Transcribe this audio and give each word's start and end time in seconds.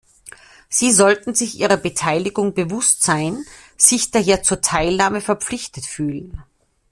Sie 0.67 0.91
sollten 0.91 1.35
sich 1.35 1.59
ihrer 1.59 1.77
Beteiligung 1.77 2.55
bewusst 2.55 3.03
sein 3.03 3.45
sich 3.77 4.09
daher 4.09 4.41
zur 4.41 4.59
Teilnahme 4.59 5.21
verpflichtet 5.21 5.85
fühlen. 5.85 6.41